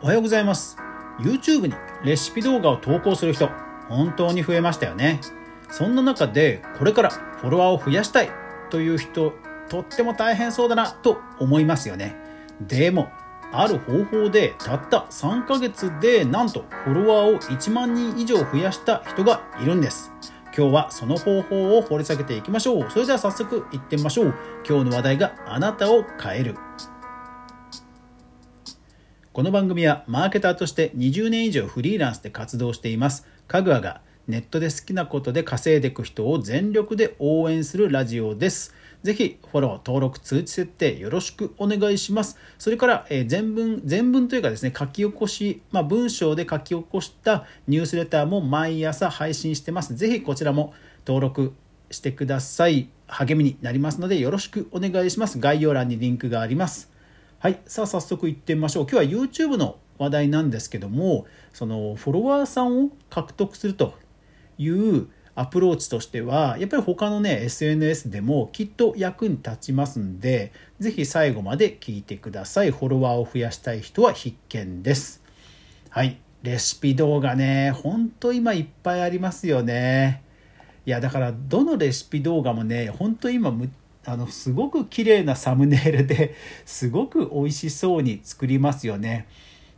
[0.00, 0.76] おはようございます。
[1.18, 1.74] YouTube に
[2.04, 3.48] レシピ動画を投稿する人
[3.88, 5.20] 本当に増えましたよね。
[5.70, 8.30] そんな中でこれからフォロワーを増やしたい
[8.70, 9.32] という人
[9.68, 12.14] とっても大変そうだなと思いますよね。
[12.60, 13.08] でも
[13.52, 20.12] ある方法でたった3ヶ月でなんとフォロワーを1万人以上増やした人がいるんです。
[20.56, 22.90] 今日はその方法を掘り下げていきましょう。
[22.90, 24.34] それでは早速いってみましょう。
[24.64, 26.56] 今日の話題があなたを変える。
[29.38, 38.74] この番組はマーケターとして20年以上フリーランスで活動していますかぐわがネットで好きなことで稼いでいく人を全力で応援するラジオです
[39.04, 42.36] ぜひフォロー、登録、通知設定よろしくお願いします。
[42.58, 49.94] それから、え、全文、全文というかですね、書き起こし、まあ、文章で書き起こしたニュースレターも毎朝配信してます。
[49.94, 50.74] ぜひこちらも
[51.06, 51.54] 登録
[51.92, 52.88] してください。
[53.06, 55.38] 励みになりますのでよろしくお願いします。
[55.38, 56.97] 概要欄にリンクがあります。
[57.40, 58.86] はい、さあ早速いってみましょう。
[58.90, 63.94] 今日は YouTube の話題なんですけども、そのフォロワーさんを獲得すると
[64.58, 72.72] いうアプローチとしてはやっぱり他のね SNS でもきっと役に立ちますんで是非最後まで聞いてください。
[72.72, 75.22] フォロワーを増やしたい人は必見です。
[75.90, 76.18] はい。
[76.42, 80.24] レシピ動画ねほんと今いっぱいありますよね。
[80.86, 83.68] いやだからどのレシピ動画もねほんと今むっ
[84.08, 89.28] あのすごく綺麗なサムネイルですごく美味しそうに作りますよね。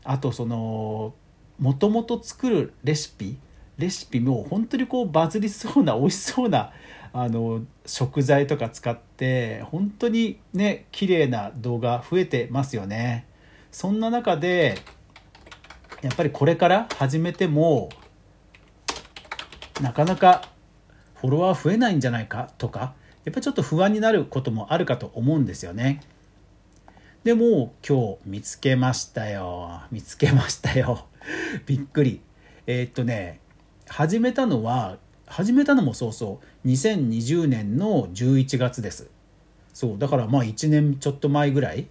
[0.04, 1.14] あとその
[1.58, 3.36] もともと作るレシピ
[3.76, 6.70] レシピも本当にこうバズりそうな美味しそうな
[7.12, 13.26] あの食材とか使って本当にね綺麗な動画増えてますよね。
[13.72, 14.78] そんな中で
[16.02, 17.88] やっぱりこれから始めても
[19.80, 20.48] なかなか
[21.16, 26.00] フォロワー増えないんじゃないかとかやっぱりちょっと不安になることもあるかと思うんですよね。
[27.22, 29.82] でも今日見つけましたよ。
[29.90, 31.06] 見つけましたよ。
[31.66, 32.20] びっくり。
[32.66, 33.40] えー、っとね
[33.88, 36.68] 始めたのは始めたのもそうそう。
[36.68, 39.10] 2020年の11月です。
[39.74, 41.86] そうだからまあ1年ちょっと前ぐらい。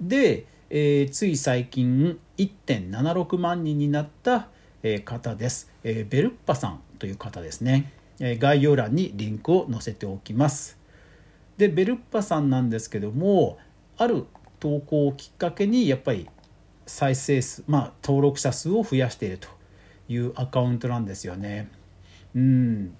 [0.00, 4.48] で、えー、つい最近1.76万人になった、
[4.82, 10.78] え、方です、えー、ベルッパさんという方ですね、概要欄にリンクを載せておきます
[11.56, 13.58] でベルッパさんなんですけども
[13.96, 14.26] ある
[14.60, 16.28] 投稿をきっかけにやっぱり
[16.86, 19.48] 再生数まあ登録者数を増やしていると
[20.08, 21.70] いうアカウントなんですよね。
[22.34, 22.96] うん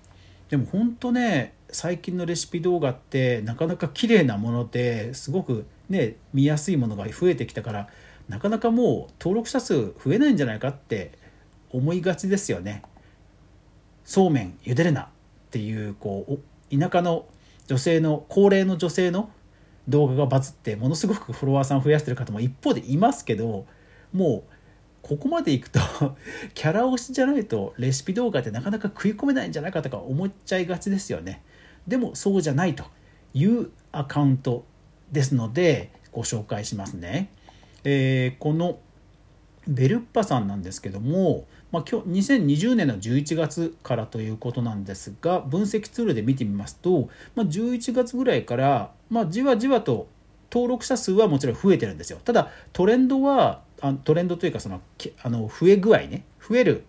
[0.49, 7.89] でも本当ね最近のレシピ動画ってなかなか綺麗なものですごくね見やすいものが増えてきたから
[8.29, 11.13] なかなかもう登録者数増えないんじゃないかって
[11.71, 12.83] 思いがちですよね。
[14.05, 15.07] そうめん茹でるなっ
[15.51, 17.27] ていうこう田舎の
[17.67, 19.31] 女性の高齢の女性の
[19.89, 23.67] 動画がバズってものすごくフォロワーさん増やしてる方も一方でいますけど
[24.13, 24.53] もう
[25.03, 25.81] ここまでいくと
[26.55, 31.43] キャラ推しじゃないとレシピ動画ってなかなか食い込めないんじゃないかとか思っちゃいがちですよね。
[31.89, 32.85] でもそうじゃないと
[33.35, 34.65] いうアカウント
[35.11, 37.31] ですのでご紹介しますね、
[37.85, 38.79] えー、この
[39.69, 50.09] ベルッパさんなんですけども、まあ、今日2020年の11月からということなんですが分析ツールで見てみますと、まあ、11月ぐらいから、まあ、じわじわと
[50.51, 52.19] 登録者数はもちろん増えてるんですよ。
[52.25, 54.81] ただトレンドはあトレンドというかその
[55.23, 56.85] あの増え具合ね増える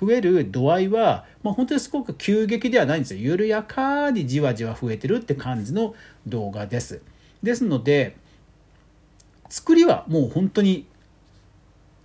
[0.00, 3.20] 増える度合いは、まあ、本当にすごく急激ではないんですよ。
[3.20, 5.94] 緩やかにじわじわ増えてるって感じの
[6.26, 7.02] 動画です。
[7.42, 8.16] ですので
[9.48, 10.86] 作りはもう本当に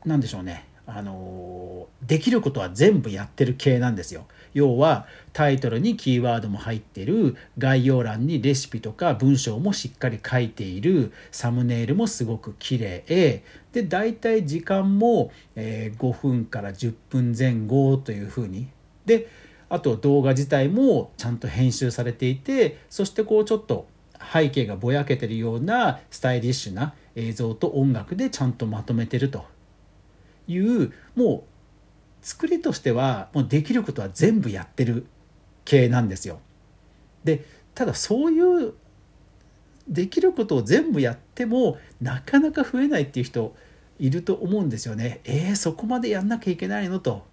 [0.08, 0.66] 何でしょうね。
[0.90, 4.26] あのできることは全部やってる系なんですよ。
[4.54, 13.44] 要はタイトルにキーワードも入ってる概要欄にレシピとか文章もしっかり書いているサムネイルもすごく綺麗。
[13.74, 18.68] で大体時間も、え5分から10分前後というふうに。
[19.06, 19.28] で
[19.70, 23.88] あと動画自体もちゃんと編集されていてそしてこうちょっと
[24.34, 29.57] 背景がぼやけてるようなスタイリッシュな映像と音楽でちゃんとまとめてると。
[30.48, 31.46] いうも
[32.22, 35.06] う作りとしてはもうできることは全部やってる
[35.66, 36.40] 系なんですよ。
[37.24, 37.46] で
[37.76, 38.74] ただそういう
[39.88, 43.56] できることを全部やってもなかなか増えないっていう人
[44.00, 45.22] いると思うんですよね。
[45.24, 47.26] えー、そこまでやんなきゃいけないのと。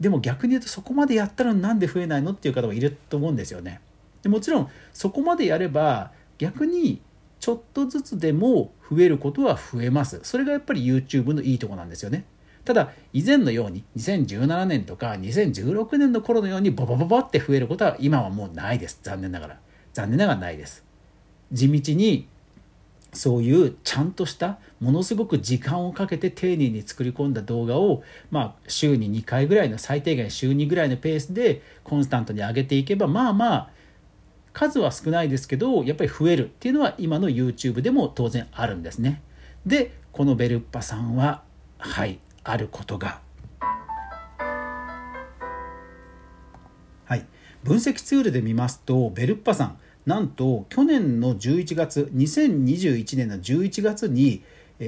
[0.00, 3.80] でも逆に言うとそこまでやったらなんで増えないのっていう方もいると思うんですよね。
[4.22, 7.00] でもちろんそこまでやれば逆に
[7.40, 10.20] ちょっとずつでも増えることは増えます。
[10.22, 12.24] それがやっぱり YouTube のいいとこなんですよね。
[12.64, 19.00] ただ以前のように2017年とか2016年の頃のようにボボボボって増えることは今はもうないです。
[19.02, 19.60] 残念ながら。
[19.92, 20.84] 残念ながらないです。
[21.52, 22.26] 地道に
[23.12, 33.70] そういうちゃんとしたものすごく時間をかけて丁寧に作り込んだ動画を、まあ、週に2回ぐらいの最低限週2ぐらいのペースでコンスタントに上げていけばまあまあ
[34.52, 36.46] 数は少ないですけどやっぱり増える。
[36.46, 39.22] っていうのは今の YouTube でも当然あるんですね。
[39.66, 41.42] でこのベルッパさんは
[41.78, 42.18] はい。
[42.44, 43.20] あることが。
[47.06, 47.26] はい。
[47.64, 54.42] 分析ツールで見ますとベルッパさんなんと去年の11月2021年の11月に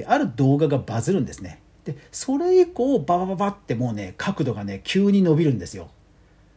[0.05, 1.61] ある動画がバズるんですね。
[1.85, 5.89] でそれ以降ババババってもうね角度がね急に伸びるんですよ、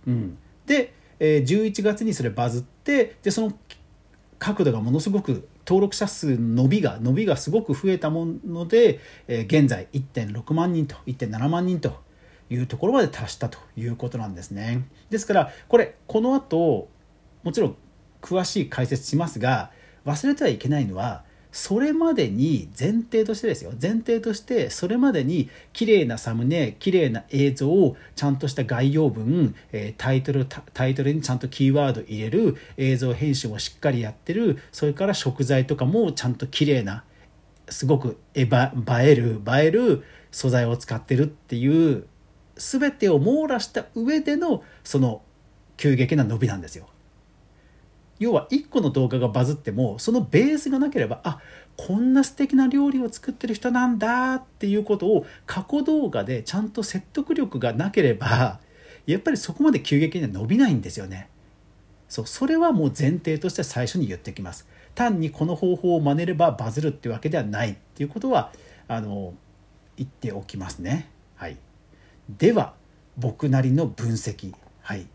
[0.06, 0.37] うん、
[0.67, 3.52] で11月にそれバズってでその
[4.41, 12.00] 角度がものすごく登録者数伸びが伸びがすごく増えたもので、え現在1.6万人と1.7万人と
[12.50, 14.88] いうところまで達したということなんですね。
[15.10, 16.88] ですからこれこの後
[17.42, 17.76] もちろん
[18.20, 19.70] 詳しい解説しますが
[20.04, 37.05] 忘れてはいけないのはそれまでに前提としてですよ前提としてそれまでに綺麗なサムネ綺麗な映像をちゃんとした概要文、えタイトルタイトルにちゃんとキーワード入れる映像編集もしっかりやってるそれから食材とかもちゃんと綺麗な
[37.69, 42.06] すごく映える映える素材を使ってるっていう
[42.56, 45.23] 全てを網羅した上でのその
[45.76, 46.88] 急激な伸びなんですよ。
[48.20, 51.40] 要は1個の動画がバズってもそのベースがなければあ
[51.76, 58.61] こんな素敵な料理を作ってる人なんだっていうことを過去動画でちゃんと説得力がなければ
[59.06, 61.28] やっぱりそこまで急激には伸びないんですよね。
[62.08, 64.69] そうそれはもう前提として最初に言ってきます。
[64.94, 68.52] 単にこの方法を真似ればバズるってわけではないっていうことは
[68.87, 69.32] あの
[69.96, 71.08] 言っておきますね。
[71.37, 71.56] はい、
[72.28, 72.75] では
[73.16, 74.52] 僕なりの分析。
[74.82, 75.06] はい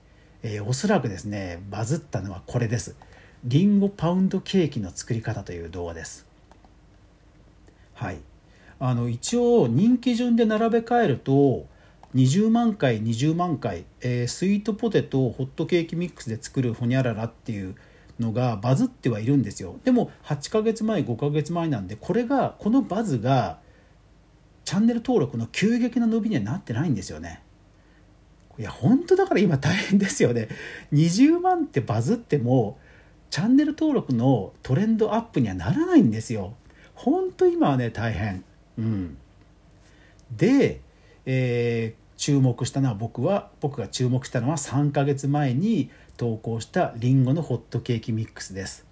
[0.47, 2.95] えー、おそらくですねバズったのはこれです。
[3.45, 6.27] リンゴパウンドケーキの作り方という動画です。
[7.95, 8.19] はい。
[8.77, 11.65] あの一応人気順で並べ替えると
[12.13, 17.73] 20万回20万回、えー、スイートポテトホットケーキミックスで作るホニャララっていう
[18.19, 19.79] のがバズってはいるんですよ。
[19.83, 23.57] でも8ヶ月前5ヶ月前なんでこれがこのバズが
[24.63, 27.41] チャンネル登録の急激な伸びにはなってないんですよね。
[28.57, 30.47] いや本当だから今大変ですよね。
[30.93, 32.77] 20万ってバズっても
[33.29, 36.53] チャンネル登録のトレンドアップにはならないんですよ。
[36.93, 38.43] 本当今はね大変。
[38.77, 39.17] うん。
[40.35, 40.81] で、
[41.25, 48.85] えー、注目したのは僕は僕が注目したのは3ヶ月前に投稿したリンゴのホットケーキミックスです。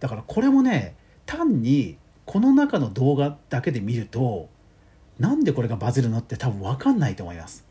[0.00, 0.94] だからこれもね
[1.24, 4.48] 単にこの中の動画だけで見ると
[5.18, 7.67] なんでこれがバズるのって多分分かんないと思います。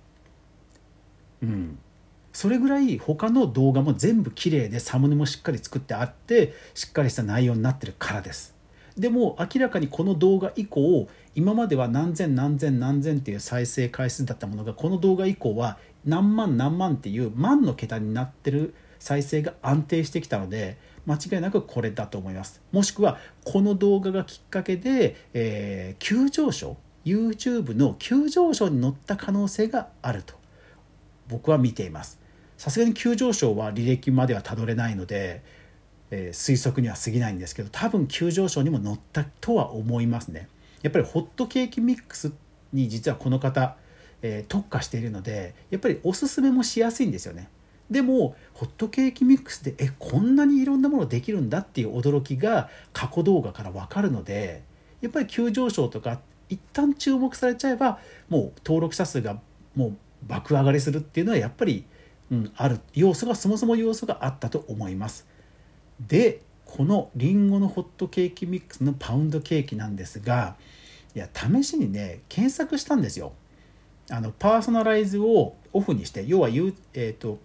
[1.42, 1.80] うん、
[2.34, 8.56] それぐらい他の動画も全部綺麗でサムネもしっかり作ってあってしっかりした内容になってるからです。
[8.98, 22.62] でも明らかにこの動画以降今までは何千何千何千っていう再生回数だったものがこの動画以降は何万何万っていう万の桁になってる再生が安定してきたので間違いなくこれだと思います。
[22.72, 30.36] もしくはこの動画がきっかけで、えー、急上昇 YouTube の急上昇に乗った可能性があると。
[31.30, 32.20] 僕は見ています。
[32.58, 35.44] さすがに急上昇は履歴まではたどれないので、
[36.10, 40.48] えー、推測には過ぎないんですけど多分急上昇にも乗ったとは思いますね。
[40.82, 42.32] やっぱりホットケーキミックス
[42.74, 43.76] に実はこの方、
[44.22, 47.50] えー、特化しているのでやっぱりおすすめもしやすいんですよね。
[47.90, 54.64] でもホットケーキミックスでえこんなにいろんなものできるんだっていう驚きが過去動画から分かるので
[55.00, 56.20] やっぱり急上昇とか
[56.50, 59.40] 一旦注目されちゃえばもう登録者数が
[59.76, 61.86] もう爆上がりするっていうのはやっぱり、
[62.32, 65.28] うん、ある要素がそもそも要素があったと思います。
[66.08, 70.58] でこのりんごのホットケーキミックスのパウンドケーキなんですが
[71.16, 73.34] いや試しにね検索したんですよ。
[74.10, 77.40] あのパーソナライズをオフにして要は、えーと、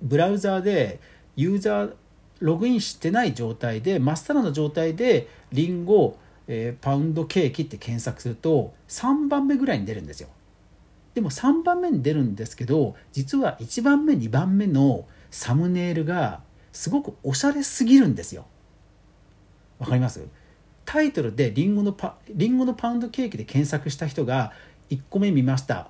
[0.00, 0.98] ブラウザーで
[1.36, 1.94] ユーザー
[2.40, 6.16] ログインしてない状態でまっさらの状態でりんご、
[6.80, 10.28] パウンドケーキって検索すると3番目ぐらいに出るんですよ。
[11.18, 18.46] でも3番目に出るんですけど実は1番目2番目のサムネイルがすごくおしゃれすぎるんですよ。
[19.80, 20.24] わかります？
[20.84, 24.52] タイトルでリンゴのパリンゴのパウンドケーキで検索した人が
[24.90, 25.88] 1個目見ました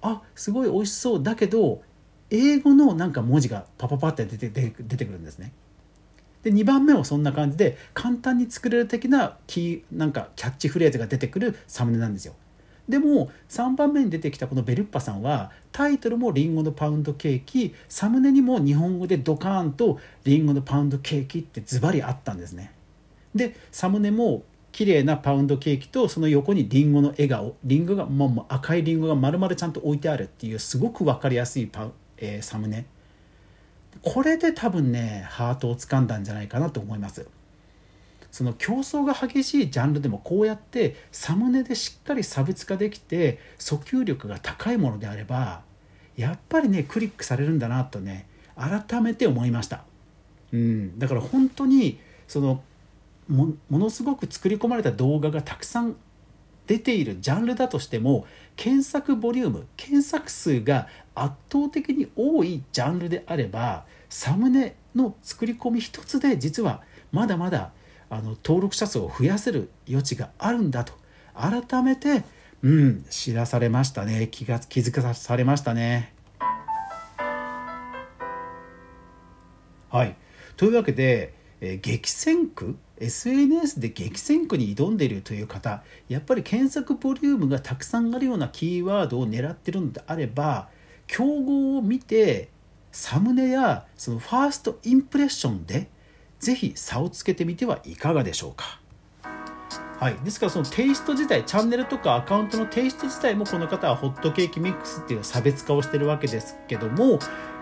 [0.00, 1.82] あすごい美味しそうだけど
[2.30, 5.52] 英語のなんか文字がパパパって出て出てくるんですね。
[6.44, 12.32] で2番目もそんな感じで簡単に作れる的なキーなんかキャッチフレーズが出てくるサムネなんですよ。
[12.88, 22.72] でも3番目に出てきたこのベルッパさんはタイトルもリンゴのパウンドケーキサムネにも日本語でドカーンとリンゴのパウンドケーキってズバリあったんですね。
[23.34, 32.86] でサムネも綺麗なパウンドケーキとその横にリンゴの笑顔リンゴがもう赤いリンゴが丸々ちゃんと置いてあるっていうすごく分かりやすいパ、えー、サムネ。
[34.02, 37.28] これで多分ねハートをつかんだんじゃないかなと思います。
[38.32, 45.60] その競争が激しいジャンルでもこうやってサムネでしっかり差別化できて訴求力が高いものであれば
[46.16, 49.84] やっぱりねクリックされるんだなとね改めて思いました、
[50.50, 52.62] うん、だから本当にその
[53.28, 55.96] ものすごく作り込まれた動画がたくさん
[56.66, 67.72] 出ているジャンルだとしても検索ボリューム検索数が圧倒的に多いジャンルであればサムネの作り込み一つで実はまだまだ
[68.12, 70.92] あの登録者数を増やせる余地があるんだと。
[71.34, 72.24] 改めて、
[72.62, 74.28] うん、知らされましたね。
[74.30, 76.12] 気が気づかされましたね。
[79.88, 80.14] はい。
[80.58, 90.68] というわけで、えー、激戦区？SNS で激戦区に挑んでいるという方やっぱり検索ボリュームがたくさんあるようなキーワードを狙ってるのであれば
[91.08, 92.50] 競合を見て
[92.92, 95.88] サムネやそのファーストインプレッションで
[96.42, 98.80] ぜひ差をつけてみてはいかがでしょうか。
[100.00, 107.20] はい、ですからそのテイスト自体チャンネルとかアカウントのテイスト自体もこの方はホットケーキミックスっていう差別化をしてるわけですけども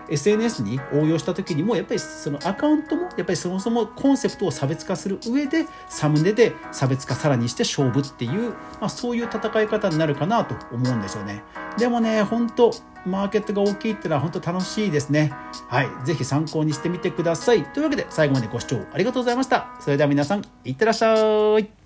[0.09, 11.43] SNS に応用した時にもやっぱりそのアカウントもやっぱりそもそもコンセプトを差別化する上でサムネで差別化さらにして勝負っていう、まあ、そういう戦い方になるかなと思うんですよね。
[11.77, 12.71] でもね本当
[13.05, 15.33] マーケットが大きいってのは本当楽しいですね。
[15.67, 17.63] はい是非参考にしてみてください。
[17.65, 19.69] というわけで最後までご視聴ありがとうございました。
[19.79, 21.80] それでは皆さんいってらっしゃい。